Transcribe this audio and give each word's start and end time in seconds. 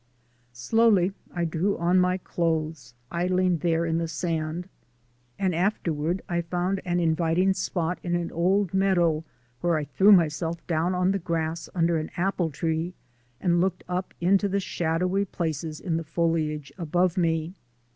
Slowly 0.51 1.13
I 1.31 1.45
drew 1.45 1.77
on 1.77 1.99
my 1.99 2.17
clothes, 2.17 2.95
idling 3.11 3.59
there 3.59 3.85
in 3.85 3.99
the 3.99 4.07
sand, 4.07 4.67
and 5.37 5.53
afterward 5.53 6.23
I 6.27 6.41
found 6.41 6.81
an 6.85 6.99
inviting 6.99 7.53
spot 7.53 7.99
in 8.01 8.15
an 8.15 8.31
old 8.31 8.73
meadow 8.73 9.23
where 9.59 9.77
I 9.77 9.83
threw 9.83 10.11
myself 10.11 10.65
down 10.65 10.95
on 10.95 11.11
the 11.11 11.19
grass 11.19 11.69
under 11.75 11.99
an 11.99 12.09
apple 12.17 12.49
tree 12.49 12.95
and 13.39 13.61
looked 13.61 13.83
up 13.87 14.15
into 14.19 14.47
the 14.49 14.59
shadowy 14.59 15.23
places 15.23 15.79
in 15.79 15.97
the 15.97 16.03
foliage 16.03 16.73
above 16.79 17.15
me. 17.15 17.53